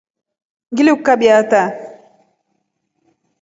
[0.71, 1.69] Ngilikukabia hataa.